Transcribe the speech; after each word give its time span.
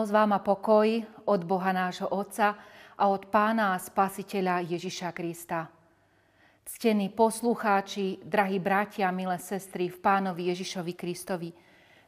Milosť 0.00 0.16
vám 0.16 0.32
a 0.32 0.40
pokoj 0.40 0.88
od 1.28 1.40
Boha 1.44 1.76
nášho 1.76 2.08
Otca 2.08 2.56
a 2.96 3.04
od 3.12 3.28
Pána 3.28 3.76
a 3.76 3.82
Spasiteľa 3.84 4.64
Ježiša 4.64 5.12
Krista. 5.12 5.68
Ctení 6.64 7.12
poslucháči, 7.12 8.16
drahí 8.24 8.56
bratia, 8.56 9.12
milé 9.12 9.36
sestry 9.36 9.92
v 9.92 10.00
Pánovi 10.00 10.48
Ježišovi 10.48 10.96
Kristovi, 10.96 11.52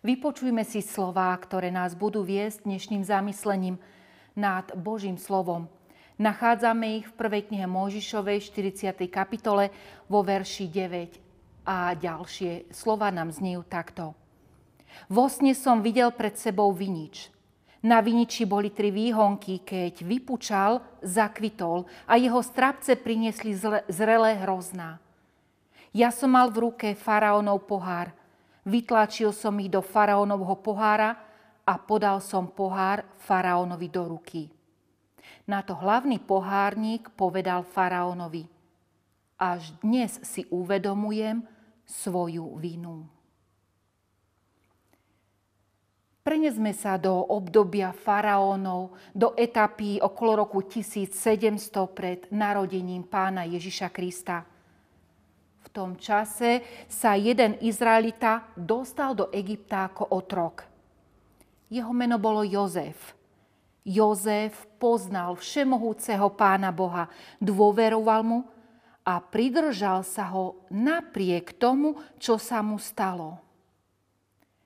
vypočujme 0.01 0.65
si 0.65 0.81
slová, 0.81 1.37
ktoré 1.37 1.69
nás 1.69 1.93
budú 1.93 2.25
viesť 2.25 2.65
dnešným 2.65 3.05
zamyslením 3.05 3.77
nad 4.41 4.73
Božím 4.73 5.21
slovom. 5.21 5.69
Nachádzame 6.17 6.97
ich 6.97 7.13
v 7.13 7.17
prvej 7.21 7.53
knihe 7.53 7.69
Mojžišovej 7.69 8.41
40. 8.41 9.05
kapitole 9.13 9.69
vo 10.09 10.25
verši 10.25 10.65
9 10.65 11.69
a 11.69 11.93
ďalšie 11.93 12.73
slova 12.73 13.13
nám 13.13 13.29
znejú 13.37 13.61
takto. 13.69 14.17
Vo 15.13 15.29
sne 15.29 15.53
som 15.53 15.85
videl 15.85 16.09
pred 16.17 16.41
sebou 16.41 16.73
vinič– 16.73 17.29
na 17.83 17.99
viniči 17.99 18.47
boli 18.47 18.71
tri 18.71 18.95
výhonky, 18.95 19.67
keď 19.67 20.07
vypučal, 20.07 20.79
zakvitol 21.03 21.83
a 22.07 22.15
jeho 22.15 22.39
strapce 22.39 22.95
priniesli 22.95 23.59
zrelé 23.91 24.39
hrozná. 24.39 25.03
Ja 25.91 26.15
som 26.15 26.33
mal 26.33 26.49
v 26.49 26.71
ruke 26.71 26.89
faraónov 26.95 27.67
pohár. 27.67 28.15
Vytlačil 28.63 29.35
som 29.35 29.59
ich 29.59 29.69
do 29.69 29.83
faraónovho 29.83 30.63
pohára 30.63 31.19
a 31.67 31.75
podal 31.77 32.23
som 32.23 32.47
pohár 32.47 33.03
faraónovi 33.19 33.89
do 33.91 34.03
ruky. 34.07 34.47
Na 35.51 35.61
to 35.67 35.75
hlavný 35.75 36.23
pohárnik 36.23 37.11
povedal 37.19 37.67
faraónovi. 37.67 38.47
Až 39.43 39.75
dnes 39.83 40.23
si 40.23 40.47
uvedomujem 40.55 41.43
svoju 41.83 42.47
vinu. 42.63 43.11
Prenesme 46.23 46.71
sa 46.71 47.03
do 47.03 47.19
obdobia 47.19 47.91
faraónov, 47.91 48.95
do 49.11 49.35
etapy 49.35 49.99
okolo 49.99 50.47
roku 50.47 50.63
1700 50.63 51.11
pred 51.91 52.31
narodením 52.31 53.03
pána 53.03 53.43
Ježiša 53.43 53.91
Krista. 53.91 54.47
V 55.67 55.69
tom 55.75 55.99
čase 55.99 56.63
sa 56.87 57.19
jeden 57.19 57.59
Izraelita 57.59 58.55
dostal 58.55 59.19
do 59.19 59.35
Egypta 59.35 59.91
ako 59.91 60.15
otrok. 60.15 60.63
Jeho 61.67 61.91
meno 61.91 62.23
bolo 62.23 62.47
Jozef. 62.47 63.19
Jozef 63.83 64.71
poznal 64.79 65.35
všemohúceho 65.35 66.31
pána 66.39 66.71
Boha, 66.71 67.11
dôveroval 67.43 68.23
mu 68.23 68.47
a 69.03 69.19
pridržal 69.19 70.07
sa 70.07 70.31
ho 70.31 70.55
napriek 70.71 71.59
tomu, 71.59 71.99
čo 72.23 72.39
sa 72.39 72.63
mu 72.63 72.79
stalo 72.79 73.43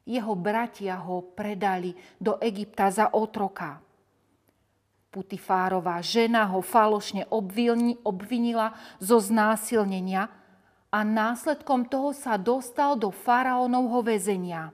jeho 0.07 0.39
bratia 0.39 1.03
ho 1.03 1.21
predali 1.35 1.93
do 2.23 2.39
Egypta 2.39 2.95
za 2.95 3.11
otroka. 3.11 3.83
Putifárová 5.11 5.99
žena 5.99 6.47
ho 6.47 6.63
falošne 6.63 7.27
obvinila 8.07 8.73
zo 9.03 9.19
znásilnenia 9.19 10.31
a 10.95 10.99
následkom 11.03 11.91
toho 11.91 12.15
sa 12.15 12.39
dostal 12.39 12.95
do 12.95 13.11
faraónovho 13.11 14.07
väzenia. 14.07 14.71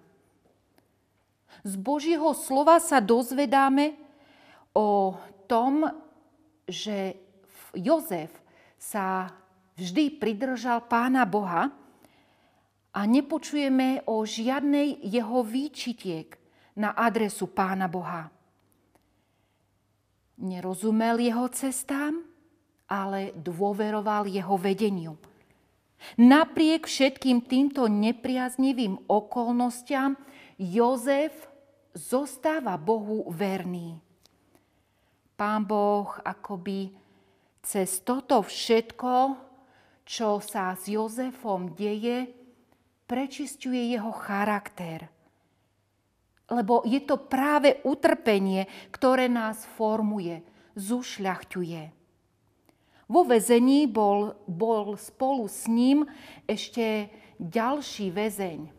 Z 1.65 1.79
Božího 1.81 2.37
slova 2.37 2.77
sa 2.83 3.01
dozvedáme 3.01 3.97
o 4.77 5.17
tom, 5.49 5.89
že 6.69 7.17
Jozef 7.73 8.35
sa 8.77 9.33
vždy 9.79 10.21
pridržal 10.21 10.85
pána 10.85 11.25
Boha 11.25 11.71
a 12.93 13.01
nepočujeme 13.09 14.05
o 14.05 14.21
žiadnej 14.25 15.01
jeho 15.09 15.41
výčitiek 15.41 16.37
na 16.77 16.93
adresu 16.93 17.49
Pána 17.49 17.89
Boha. 17.89 18.29
Nerozumel 20.43 21.21
jeho 21.21 21.49
cestám, 21.53 22.21
ale 22.89 23.33
dôveroval 23.37 24.29
jeho 24.29 24.57
vedeniu. 24.61 25.17
Napriek 26.19 26.85
všetkým 26.85 27.47
týmto 27.47 27.87
nepriaznivým 27.87 29.07
okolnostiam 29.07 30.19
Jozef 30.59 31.33
zostáva 31.95 32.75
Bohu 32.77 33.31
verný. 33.31 33.97
Pán 35.39 35.65
Boh 35.65 36.11
akoby 36.21 36.93
cez 37.63 38.03
toto 38.03 38.43
všetko, 38.43 39.39
čo 40.03 40.43
sa 40.43 40.75
s 40.75 40.91
Jozefom 40.91 41.73
deje, 41.79 42.42
prečistuje 43.13 43.93
jeho 43.93 44.09
charakter. 44.09 45.05
Lebo 46.49 46.81
je 46.89 46.97
to 47.05 47.21
práve 47.21 47.85
utrpenie, 47.85 48.65
ktoré 48.89 49.29
nás 49.29 49.69
formuje, 49.77 50.41
zušľachťuje. 50.81 51.83
Vo 53.13 53.21
väzení 53.29 53.85
bol, 53.85 54.33
bol 54.49 54.97
spolu 54.97 55.45
s 55.45 55.69
ním 55.69 56.09
ešte 56.49 57.13
ďalší 57.37 58.09
väzeň. 58.09 58.73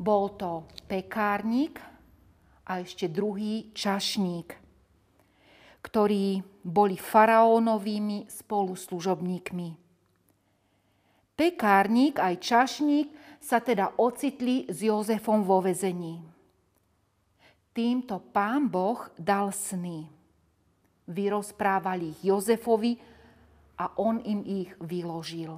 Bol 0.00 0.24
to 0.40 0.64
pekárnik 0.88 1.76
a 2.64 2.80
ešte 2.80 3.04
druhý 3.12 3.68
čašník, 3.76 4.48
ktorí 5.84 6.40
boli 6.64 6.96
faraónovými 6.96 8.32
spoluslužobníkmi. 8.32 9.89
Pekárnik 11.40 12.20
aj 12.20 12.36
čašník 12.36 13.08
sa 13.40 13.64
teda 13.64 13.96
ocitli 13.96 14.68
s 14.68 14.84
Jozefom 14.84 15.40
vo 15.40 15.64
vezení. 15.64 16.20
Týmto 17.72 18.20
pán 18.20 18.68
Boh 18.68 19.08
dal 19.16 19.48
sny. 19.48 20.04
Vyrozprávali 21.08 22.12
ich 22.12 22.28
Jozefovi 22.28 23.00
a 23.80 23.88
on 23.96 24.20
im 24.20 24.44
ich 24.44 24.68
vyložil. 24.84 25.56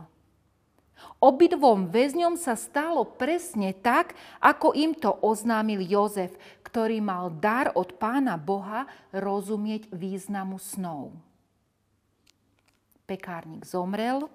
Obidvom 1.18 1.90
väzňom 1.90 2.38
sa 2.38 2.54
stalo 2.54 3.02
presne 3.02 3.74
tak, 3.74 4.14
ako 4.38 4.78
im 4.78 4.94
to 4.94 5.10
oznámil 5.18 5.82
Jozef, 5.82 6.30
ktorý 6.62 7.02
mal 7.02 7.34
dar 7.34 7.74
od 7.74 7.98
pána 7.98 8.38
Boha 8.38 8.86
rozumieť 9.10 9.90
významu 9.90 10.62
snov. 10.62 11.10
Pekárnik 13.02 13.66
zomrel, 13.66 14.30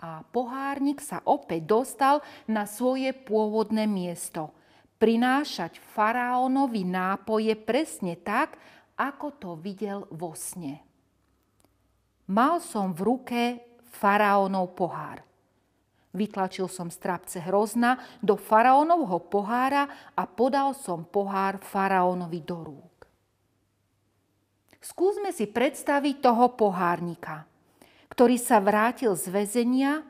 a 0.00 0.24
pohárnik 0.24 1.04
sa 1.04 1.20
opäť 1.28 1.68
dostal 1.68 2.24
na 2.48 2.64
svoje 2.64 3.12
pôvodné 3.12 3.84
miesto. 3.84 4.56
Prinášať 4.96 5.76
faraónovi 5.92 6.88
nápoje 6.88 7.52
presne 7.56 8.16
tak, 8.16 8.56
ako 8.96 9.26
to 9.36 9.50
videl 9.60 10.08
vo 10.08 10.32
sne. 10.32 10.80
Mal 12.32 12.64
som 12.64 12.96
v 12.96 13.00
ruke 13.04 13.42
faraónov 13.92 14.72
pohár. 14.72 15.20
Vytlačil 16.10 16.66
som 16.66 16.90
z 16.90 16.98
trapce 16.98 17.38
hrozna 17.44 18.00
do 18.24 18.34
faraónovho 18.34 19.20
pohára 19.30 20.12
a 20.16 20.26
podal 20.26 20.74
som 20.74 21.06
pohár 21.06 21.60
faraónovi 21.62 22.40
do 22.42 22.58
rúk. 22.66 22.96
Skúsme 24.80 25.30
si 25.30 25.44
predstaviť 25.44 26.24
toho 26.24 26.56
pohárnika– 26.56 27.44
ktorý 28.10 28.36
sa 28.36 28.58
vrátil 28.58 29.14
z 29.14 29.30
väzenia, 29.30 30.02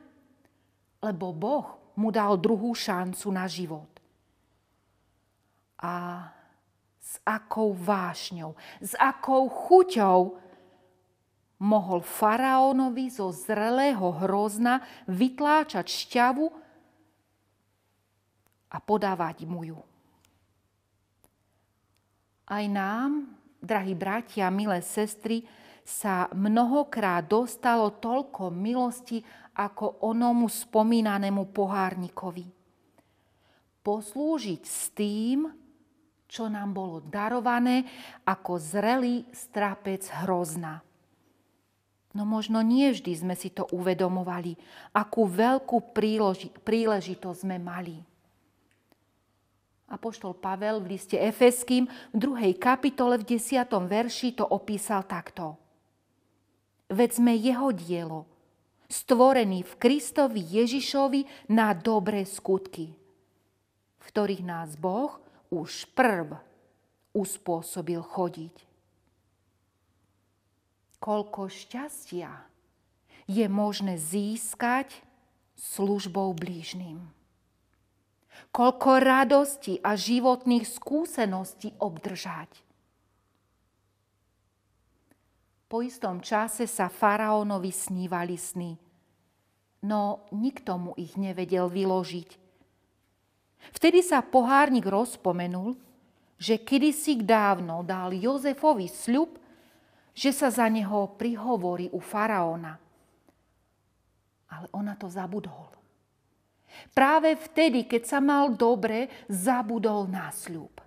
lebo 0.99 1.31
Boh 1.31 1.79
mu 1.95 2.09
dal 2.09 2.35
druhú 2.35 2.73
šancu 2.73 3.29
na 3.29 3.45
život. 3.45 3.89
A 5.81 6.27
s 7.01 7.17
akou 7.25 7.73
vášňou, 7.73 8.53
s 8.79 8.93
akou 8.97 9.49
chuťou 9.49 10.37
mohol 11.61 12.01
faraónovi 12.01 13.13
zo 13.13 13.29
zrelého 13.29 14.17
hrozna 14.25 14.81
vytláčať 15.05 15.85
šťavu 15.85 16.49
a 18.71 18.77
podávať 18.81 19.45
mu 19.45 19.61
ju. 19.67 19.81
Aj 22.49 22.65
nám, 22.65 23.29
drahí 23.61 23.93
bratia, 23.93 24.49
milé 24.49 24.81
sestry, 24.81 25.45
sa 25.91 26.31
mnohokrát 26.31 27.27
dostalo 27.27 27.99
toľko 27.99 28.47
milosti 28.47 29.19
ako 29.59 30.07
onomu 30.07 30.47
spomínanému 30.47 31.51
pohárnikovi. 31.51 32.47
Poslúžiť 33.83 34.61
s 34.63 34.95
tým, 34.95 35.51
čo 36.31 36.47
nám 36.47 36.71
bolo 36.71 37.03
darované 37.03 37.83
ako 38.23 38.55
zrelý 38.55 39.27
strapec 39.35 40.07
hrozna. 40.23 40.79
No 42.15 42.23
možno 42.23 42.63
nie 42.63 42.91
vždy 42.95 43.11
sme 43.11 43.35
si 43.35 43.51
to 43.51 43.67
uvedomovali, 43.75 44.55
akú 44.95 45.27
veľkú 45.27 45.91
príležitosť 46.63 47.39
sme 47.43 47.59
mali. 47.59 47.99
Apoštol 49.91 50.39
Pavel 50.39 50.79
v 50.79 50.95
liste 50.95 51.19
Efeským 51.19 51.83
v 52.15 52.15
druhej 52.15 52.55
kapitole 52.55 53.19
v 53.19 53.35
10. 53.35 53.67
verši 53.67 54.39
to 54.39 54.47
opísal 54.47 55.03
takto. 55.03 55.60
Veď 56.91 57.09
sme 57.23 57.33
jeho 57.39 57.71
dielo, 57.71 58.27
stvorený 58.91 59.63
v 59.63 59.73
Kristovi 59.79 60.43
Ježišovi 60.43 61.47
na 61.55 61.71
dobré 61.71 62.27
skutky, 62.27 62.91
v 63.95 64.03
ktorých 64.03 64.43
nás 64.43 64.75
Boh 64.75 65.15
už 65.47 65.87
prv 65.95 66.35
uspôsobil 67.15 68.03
chodiť. 68.03 68.55
Koľko 70.99 71.47
šťastia 71.47 72.29
je 73.25 73.45
možné 73.47 73.95
získať 73.95 74.91
službou 75.55 76.35
blížnym. 76.35 76.99
Koľko 78.51 78.99
radosti 78.99 79.79
a 79.79 79.95
životných 79.95 80.67
skúseností 80.67 81.71
obdržať. 81.79 82.70
Po 85.71 85.79
istom 85.79 86.19
čase 86.19 86.67
sa 86.67 86.91
faraónovi 86.91 87.71
snívali 87.71 88.35
sny, 88.35 88.75
no 89.87 90.27
nikto 90.35 90.75
mu 90.75 90.91
ich 90.99 91.15
nevedel 91.15 91.71
vyložiť. 91.71 92.29
Vtedy 93.71 94.03
sa 94.03 94.19
pohárnik 94.19 94.83
rozpomenul, 94.83 95.79
že 96.35 96.59
kedysi 96.59 97.23
dávno 97.23 97.87
dal 97.87 98.11
Jozefovi 98.11 98.91
sľub, 98.91 99.39
že 100.11 100.35
sa 100.35 100.51
za 100.51 100.67
neho 100.67 101.15
prihovorí 101.15 101.87
u 101.95 102.03
faraóna. 102.03 102.75
Ale 104.51 104.67
ona 104.75 104.99
to 104.99 105.07
zabudol. 105.07 105.71
Práve 106.91 107.39
vtedy, 107.39 107.87
keď 107.87 108.03
sa 108.11 108.19
mal 108.19 108.51
dobre, 108.59 109.07
zabudol 109.31 110.03
na 110.11 110.27
sľub. 110.35 110.83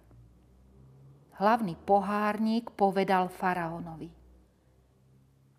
Hlavný 1.40 1.72
pohárnik 1.88 2.68
povedal 2.76 3.32
faraónovi. 3.32 4.23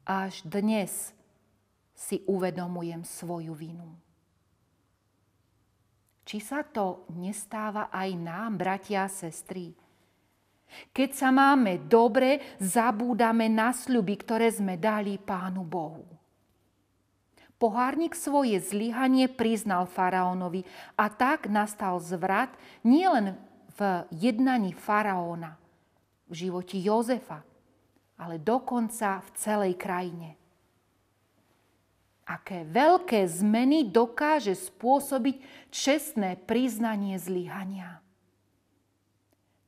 Až 0.06 0.46
dnes 0.46 1.18
si 1.98 2.22
uvedomujem 2.30 3.02
svoju 3.02 3.58
vinu. 3.58 3.90
Či 6.22 6.38
sa 6.42 6.62
to 6.62 7.10
nestáva 7.18 7.90
aj 7.90 8.10
nám, 8.14 8.54
bratia 8.54 9.06
a 9.06 9.10
sestry? 9.10 9.74
Keď 10.94 11.10
sa 11.10 11.34
máme 11.34 11.90
dobre, 11.90 12.58
zabúdame 12.62 13.50
na 13.50 13.74
sľuby, 13.74 14.14
ktoré 14.22 14.54
sme 14.54 14.78
dali 14.78 15.18
Pánu 15.18 15.66
Bohu. 15.66 16.06
Pohárnik 17.58 18.14
svoje 18.14 18.62
zlyhanie 18.62 19.26
priznal 19.26 19.90
faraónovi 19.90 20.68
a 20.94 21.10
tak 21.10 21.50
nastal 21.50 21.98
zvrat 21.98 22.54
nielen 22.86 23.34
v 23.74 24.06
jednaní 24.14 24.70
faraóna, 24.76 25.58
v 26.30 26.46
živote 26.46 26.78
Jozefa, 26.78 27.42
ale 28.16 28.40
dokonca 28.40 29.20
v 29.20 29.30
celej 29.36 29.74
krajine. 29.76 30.40
Aké 32.26 32.66
veľké 32.66 33.22
zmeny 33.30 33.86
dokáže 33.86 34.58
spôsobiť 34.58 35.70
čestné 35.70 36.42
priznanie 36.42 37.22
zlyhania. 37.22 38.02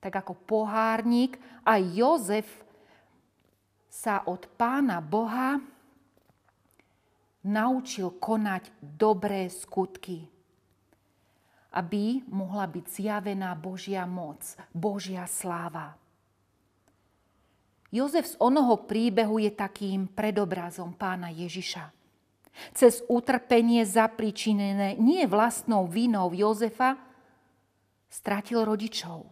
Tak 0.01 0.25
ako 0.25 0.33
pohárnik, 0.47 1.37
aj 1.61 1.81
Jozef 1.93 2.49
sa 3.91 4.25
od 4.25 4.49
pána 4.57 5.01
Boha 5.01 5.61
naučil 7.45 8.13
konať 8.17 8.73
dobré 8.81 9.47
skutky, 9.53 10.25
aby 11.77 12.25
mohla 12.29 12.65
byť 12.65 12.85
zjavená 12.89 13.53
Božia 13.53 14.09
moc, 14.09 14.41
Božia 14.73 15.29
sláva. 15.29 16.06
Jozef 17.97 18.25
z 18.29 18.35
onoho 18.37 18.85
príbehu 18.85 19.41
je 19.41 19.49
takým 19.49 20.05
predobrazom 20.05 20.93
pána 20.93 21.33
Ježiša. 21.33 21.89
Cez 22.73 23.01
utrpenie 23.09 23.85
zapričinené 23.85 24.97
nie 24.97 25.25
vlastnou 25.25 25.89
vinou 25.89 26.29
Jozefa 26.33 26.97
stratil 28.09 28.61
rodičov, 28.65 29.25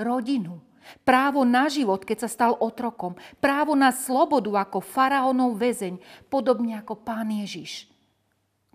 rodinu, 0.00 0.60
Právo 1.04 1.46
na 1.46 1.68
život, 1.70 2.02
keď 2.02 2.26
sa 2.26 2.28
stal 2.30 2.52
otrokom. 2.58 3.14
Právo 3.38 3.76
na 3.76 3.92
slobodu 3.94 4.64
ako 4.64 4.82
faraónov 4.82 5.54
väzeň, 5.60 6.00
podobne 6.32 6.76
ako 6.80 6.98
pán 6.98 7.30
Ježiš, 7.30 7.86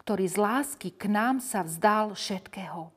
ktorý 0.06 0.26
z 0.30 0.38
lásky 0.38 0.90
k 0.94 1.12
nám 1.12 1.42
sa 1.42 1.66
vzdal 1.66 2.16
všetkého. 2.16 2.94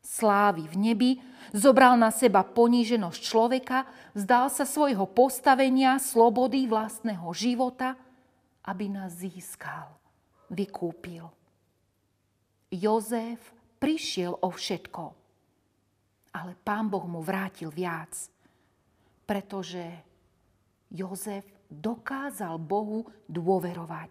Slávy 0.00 0.66
v 0.66 0.76
nebi, 0.76 1.10
zobral 1.52 1.94
na 2.00 2.08
seba 2.10 2.42
poníženosť 2.42 3.20
človeka, 3.20 3.84
vzdal 4.16 4.48
sa 4.48 4.64
svojho 4.64 5.04
postavenia, 5.06 6.00
slobody 6.00 6.64
vlastného 6.66 7.28
života, 7.36 7.94
aby 8.64 8.88
nás 8.88 9.20
získal, 9.20 9.92
vykúpil. 10.48 11.28
Jozef 12.70 13.40
prišiel 13.78 14.36
o 14.40 14.48
všetko 14.48 15.20
ale 16.34 16.54
pán 16.62 16.86
Boh 16.86 17.06
mu 17.06 17.20
vrátil 17.22 17.70
viac, 17.74 18.14
pretože 19.26 19.82
Jozef 20.90 21.46
dokázal 21.70 22.58
Bohu 22.58 23.06
dôverovať. 23.26 24.10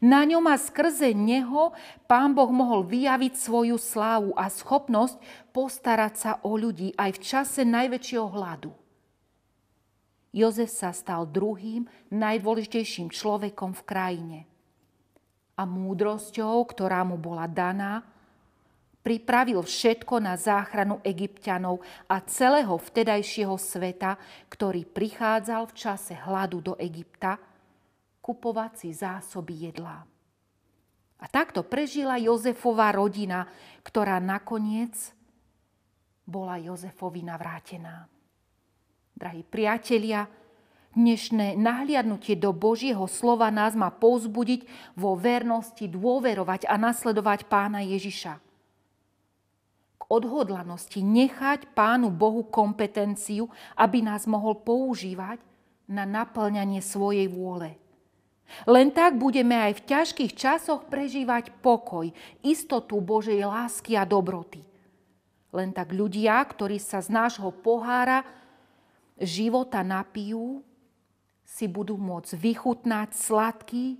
Na 0.00 0.22
ňom 0.28 0.44
a 0.46 0.56
skrze 0.60 1.16
neho 1.16 1.72
pán 2.04 2.36
Boh 2.36 2.52
mohol 2.52 2.84
vyjaviť 2.84 3.32
svoju 3.36 3.76
slávu 3.80 4.36
a 4.36 4.46
schopnosť 4.52 5.16
postarať 5.50 6.14
sa 6.16 6.32
o 6.44 6.54
ľudí 6.54 6.94
aj 6.94 7.10
v 7.16 7.20
čase 7.20 7.60
najväčšieho 7.64 8.28
hladu. 8.30 8.72
Jozef 10.30 10.70
sa 10.70 10.94
stal 10.94 11.26
druhým 11.26 11.90
najdôležitejším 12.14 13.10
človekom 13.10 13.74
v 13.74 13.82
krajine. 13.82 14.38
A 15.58 15.66
múdrosťou, 15.66 16.62
ktorá 16.70 17.02
mu 17.02 17.18
bola 17.18 17.50
daná, 17.50 18.06
pripravil 19.02 19.64
všetko 19.64 20.22
na 20.22 20.38
záchranu 20.38 21.02
egyptianov 21.02 21.82
a 22.06 22.22
celého 22.22 22.78
vtedajšieho 22.78 23.58
sveta, 23.58 24.20
ktorý 24.46 24.86
prichádzal 24.86 25.66
v 25.66 25.76
čase 25.76 26.14
hladu 26.14 26.62
do 26.62 26.74
Egypta, 26.78 27.40
kupovať 28.30 28.72
si 28.78 28.88
zásoby 28.94 29.66
jedla. 29.66 30.06
A 31.18 31.26
takto 31.26 31.66
prežila 31.66 32.14
Jozefová 32.14 32.94
rodina, 32.94 33.50
ktorá 33.82 34.22
nakoniec 34.22 34.94
bola 36.22 36.54
Jozefovi 36.62 37.26
navrátená. 37.26 38.06
Drahí 39.18 39.42
priatelia, 39.42 40.30
dnešné 40.94 41.58
nahliadnutie 41.58 42.38
do 42.38 42.54
Božieho 42.54 43.10
slova 43.10 43.50
nás 43.50 43.74
má 43.74 43.90
povzbudiť 43.90 44.94
vo 44.94 45.18
vernosti 45.18 45.90
dôverovať 45.90 46.70
a 46.70 46.78
nasledovať 46.78 47.50
pána 47.50 47.82
Ježiša 47.82 48.38
odhodlanosti 50.10 50.98
nechať 51.06 51.70
Pánu 51.70 52.10
Bohu 52.10 52.42
kompetenciu, 52.50 53.46
aby 53.78 54.02
nás 54.02 54.26
mohol 54.26 54.58
používať 54.58 55.38
na 55.86 56.02
naplňanie 56.02 56.82
svojej 56.82 57.30
vôle. 57.30 57.78
Len 58.66 58.90
tak 58.90 59.16
budeme 59.16 59.54
aj 59.54 59.80
v 59.80 59.84
ťažkých 59.86 60.32
časoch 60.34 60.90
prežívať 60.90 61.54
pokoj, 61.62 62.10
istotu 62.42 62.98
Božej 62.98 63.42
lásky 63.46 63.94
a 63.94 64.04
dobroty. 64.04 64.62
Len 65.50 65.70
tak 65.74 65.90
ľudia, 65.94 66.38
ktorí 66.42 66.78
sa 66.78 67.02
z 67.02 67.10
nášho 67.10 67.50
pohára 67.50 68.22
života 69.18 69.82
napijú, 69.82 70.62
si 71.42 71.66
budú 71.66 71.98
môcť 71.98 72.38
vychutnať 72.38 73.08
sladký 73.14 73.98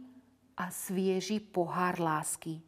a 0.54 0.71
svieži 0.71 1.42
pohár 1.42 1.99
lásky 1.99 2.62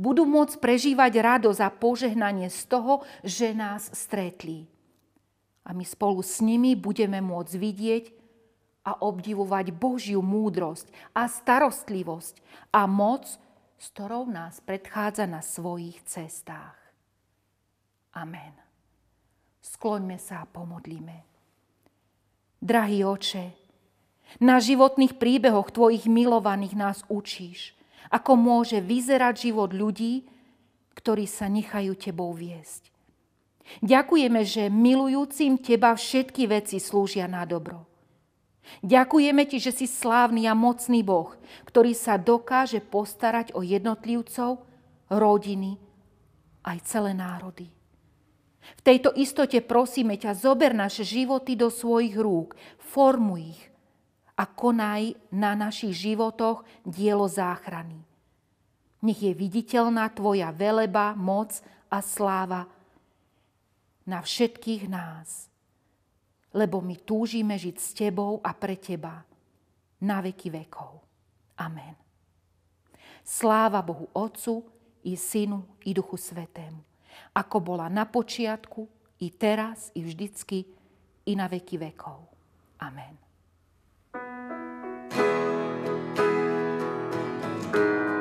budú 0.00 0.24
môcť 0.24 0.58
prežívať 0.58 1.12
radosť 1.20 1.60
a 1.60 1.70
požehnanie 1.70 2.48
z 2.48 2.60
toho, 2.66 3.04
že 3.20 3.52
nás 3.52 3.92
stretli. 3.92 4.66
A 5.64 5.72
my 5.72 5.84
spolu 5.84 6.20
s 6.20 6.44
nimi 6.44 6.76
budeme 6.76 7.20
môcť 7.24 7.54
vidieť 7.56 8.04
a 8.84 9.00
obdivovať 9.00 9.72
Božiu 9.72 10.20
múdrosť 10.20 10.92
a 11.16 11.24
starostlivosť 11.26 12.38
a 12.70 12.84
moc, 12.84 13.26
s 13.80 13.86
ktorou 13.96 14.28
nás 14.28 14.60
predchádza 14.60 15.24
na 15.24 15.40
svojich 15.40 16.04
cestách. 16.04 16.76
Amen. 18.14 18.54
Skloňme 19.64 20.20
sa 20.20 20.44
a 20.44 20.48
pomodlíme. 20.48 21.24
Drahý 22.60 23.04
oče, 23.04 23.46
na 24.40 24.56
životných 24.56 25.20
príbehoch 25.20 25.68
Tvojich 25.72 26.08
milovaných 26.08 26.74
nás 26.76 26.98
učíš– 27.08 27.72
ako 28.12 28.36
môže 28.36 28.78
vyzerať 28.78 29.50
život 29.50 29.70
ľudí, 29.72 30.26
ktorí 30.94 31.24
sa 31.24 31.48
nechajú 31.48 31.96
tebou 31.96 32.30
viesť. 32.34 32.92
Ďakujeme, 33.80 34.44
že 34.44 34.68
milujúcim 34.68 35.56
teba 35.56 35.96
všetky 35.96 36.44
veci 36.44 36.76
slúžia 36.76 37.24
na 37.24 37.48
dobro. 37.48 37.88
Ďakujeme 38.80 39.44
ti, 39.44 39.60
že 39.60 39.72
si 39.72 39.86
slávny 39.88 40.48
a 40.48 40.56
mocný 40.56 41.04
Boh, 41.04 41.36
ktorý 41.68 41.92
sa 41.92 42.16
dokáže 42.16 42.80
postarať 42.80 43.52
o 43.52 43.60
jednotlivcov, 43.60 44.64
rodiny, 45.12 45.76
aj 46.64 46.78
celé 46.88 47.12
národy. 47.12 47.68
V 48.64 48.80
tejto 48.80 49.12
istote 49.12 49.60
prosíme 49.60 50.16
ťa, 50.16 50.32
zober 50.32 50.72
naše 50.72 51.04
životy 51.04 51.52
do 51.52 51.68
svojich 51.68 52.16
rúk, 52.16 52.56
formuj 52.80 53.52
ich 53.52 53.62
a 54.34 54.48
konaj 54.48 55.14
na 55.30 55.54
našich 55.54 55.94
životoch 55.94 56.64
dielo 56.82 57.28
záchrany. 57.28 58.02
Nech 59.04 59.20
je 59.20 59.36
viditeľná 59.36 60.08
Tvoja 60.16 60.48
veleba, 60.50 61.12
moc 61.12 61.60
a 61.92 62.00
sláva. 62.00 62.66
na 64.04 64.20
všetkých 64.20 64.84
nás. 64.92 65.48
Lebo 66.54 66.78
my 66.78 66.94
túžime 67.02 67.58
žiť 67.58 67.76
s 67.76 67.88
Tebou 67.92 68.38
a 68.38 68.54
pre 68.54 68.78
Teba 68.78 69.26
na 70.00 70.22
veky 70.22 70.54
vekov. 70.54 71.02
Amen. 71.58 71.98
Sláva 73.26 73.82
Bohu 73.82 74.06
Otcu 74.14 74.62
i 75.02 75.18
Synu 75.18 75.82
i 75.84 75.90
Duchu 75.90 76.14
Svetému, 76.14 76.80
ako 77.34 77.56
bola 77.58 77.90
na 77.90 78.06
počiatku, 78.06 78.86
i 79.22 79.30
teraz, 79.30 79.90
i 79.96 80.04
vždycky, 80.04 80.66
i 81.24 81.32
na 81.32 81.48
veky 81.48 81.80
vekov. 81.80 82.28
Amen. 82.82 83.24
she 87.74 88.13